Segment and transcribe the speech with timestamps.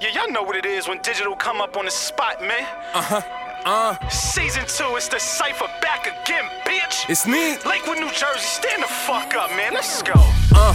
[0.00, 2.66] Yeah, y'all know what it is when digital come up on the spot, man.
[2.94, 3.20] Uh huh.
[3.66, 4.08] Uh.
[4.08, 7.04] Season two, it's the cipher back again, bitch.
[7.10, 7.58] It's me.
[7.68, 9.74] Lakewood, New Jersey, stand the fuck up, man.
[9.74, 10.14] Let's go.
[10.54, 10.74] Uh.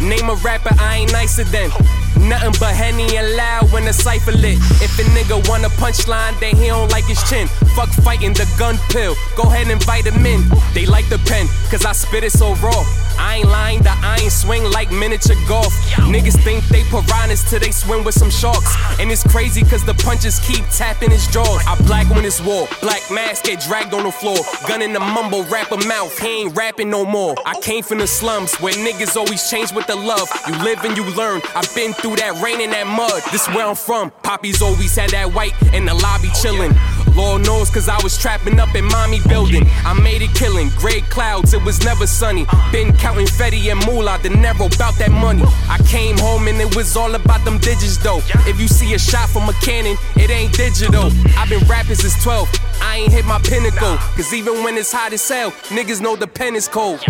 [0.00, 1.70] Name a rapper I ain't nicer than.
[2.18, 4.58] Nothing but Henny and loud when the cipher lit.
[4.82, 7.46] If a nigga want a punchline, then he don't like his chin.
[7.76, 9.14] Fuck fighting the gun pill.
[9.36, 10.42] Go ahead and invite him in.
[10.74, 10.86] They
[11.26, 12.84] pen, cause I spit it so raw.
[13.18, 15.72] I ain't lying, the iron swing like miniature golf.
[16.10, 18.74] Niggas think they piranhas till they swim with some sharks.
[18.98, 21.62] And it's crazy cause the punches keep tapping his jaws.
[21.66, 24.38] I black when it's war, black mask get dragged on the floor.
[24.66, 27.34] Gun in the mumble, rapper mouth, he ain't rapping no more.
[27.46, 30.28] I came from the slums where niggas always change with the love.
[30.46, 31.40] You live and you learn.
[31.54, 33.22] I've been through that rain and that mud.
[33.30, 34.10] This where I'm from.
[34.22, 36.74] Poppies always had that white in the lobby chillin'.
[37.14, 39.64] Lord knows, cause I was trapping up in mommy building.
[39.84, 42.46] I made it killing, gray clouds, it was never sunny.
[42.72, 45.44] Been counting Fetty and Moolah, the narrow about that money.
[45.68, 48.20] I came home and it was all about them digits though.
[48.46, 51.10] If you see a shot from a cannon, it ain't digital.
[51.36, 52.48] I've been rapping since 12,
[52.82, 53.96] I ain't hit my pinnacle.
[54.16, 57.00] Cause even when it's hot as hell, niggas know the pen is cold.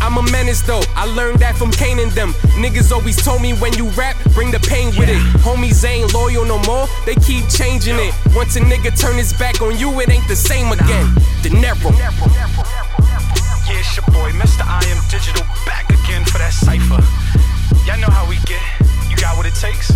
[0.00, 2.32] I'm a menace though, I learned that from Kane and them.
[2.56, 5.19] Niggas always told me when you rap, bring the pain with it.
[5.40, 8.14] Homies ain't loyal no more, they keep changing it.
[8.34, 11.14] Once a nigga turn his back on you, it ain't the same again.
[11.42, 11.90] De Niro.
[11.96, 14.62] Yeah, it's your boy, Mr.
[14.66, 17.02] I Am Digital, back again for that cipher.
[17.86, 18.60] Y'all know how we get.
[19.08, 19.88] You got what it takes?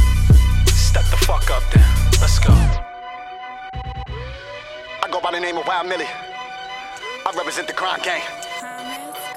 [0.73, 1.85] Step the fuck up then.
[2.21, 2.53] Let's go.
[5.03, 6.09] I go by the name of Wild Millie.
[7.27, 8.23] I represent the crime gang.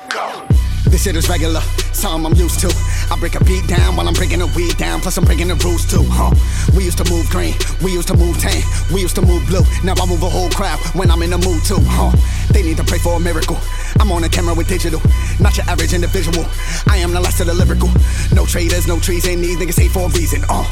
[0.09, 0.47] Go.
[0.89, 1.61] This shit is regular,
[1.93, 2.73] something I'm used to.
[3.11, 5.55] I break a beat down while I'm breaking the weed down, plus I'm breaking the
[5.55, 6.33] rules too, huh?
[6.75, 9.61] We used to move green, we used to move tan, we used to move blue.
[9.83, 12.15] Now I move a whole crowd when I'm in the mood too, huh?
[12.51, 13.57] They need to pray for a miracle.
[13.99, 15.01] I'm on the camera with digital,
[15.39, 16.45] not your average individual.
[16.87, 17.89] I am the last of the lyrical.
[18.33, 20.65] No traders, no trees, and these niggas hate for a reason, uh.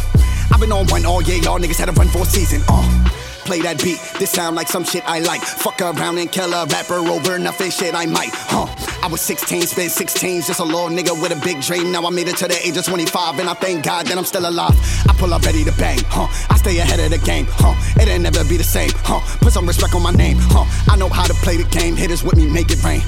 [0.52, 3.10] I've been on one all year, y'all niggas had to run for a season, uh.
[3.46, 5.42] Play that beat, this sound like some shit I like.
[5.42, 8.66] Fuck around and kill a rapper over nothing shit I might, huh?
[9.06, 11.92] I was 16, spent 16, just a little nigga with a big dream.
[11.92, 14.26] Now I made it to the age of 25, and I thank God that I'm
[14.26, 14.74] still alive.
[15.08, 16.26] I pull up ready to bang, huh?
[16.50, 17.78] I stay ahead of the game, huh?
[18.02, 19.22] It ain't never be the same, huh?
[19.42, 20.66] Put some respect on my name, huh?
[20.92, 23.04] I know how to play the game, hitters with me, make it rain.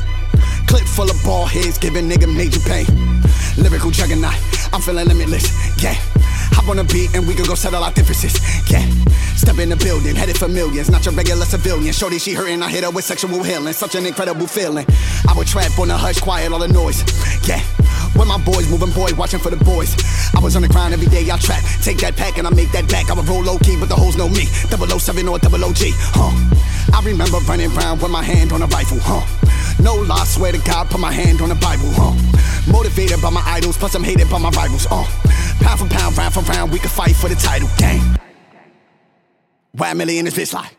[0.69, 2.86] Clip full of ball heads, giving nigga major pain.
[3.57, 4.38] Lyrical juggernaut,
[4.74, 5.50] I'm feeling limitless,
[5.81, 5.97] yeah.
[6.53, 8.38] Hop on a beat and we can go settle our differences,
[8.69, 8.86] yeah.
[9.47, 11.94] Step in the building, headed for millions, not your regular civilian.
[11.94, 13.72] Shorty, she hurting, I hit her with sexual healing.
[13.72, 14.85] Such an incredible feeling.
[15.25, 17.00] I would trap on the hush, quiet all the noise,
[17.47, 17.63] yeah.
[18.19, 19.96] With my boys, moving boy, watching for the boys.
[20.36, 21.63] I was on the grind every day, I trap.
[21.81, 23.09] Take that pack and I make that back.
[23.09, 24.52] I would roll low key, but the hoes know me.
[24.68, 26.36] 007 or double OG, huh?
[26.91, 29.24] I remember running around with my hand on a rifle, huh?
[29.81, 32.12] No lie, swear to God, put my hand on the Bible, huh?
[32.69, 35.07] Motivated by my idols, plus I'm hated by my rivals, uh.
[35.63, 38.16] Pound for pound, round for round, we can fight for the title, gang.
[39.77, 40.75] Why million is this like?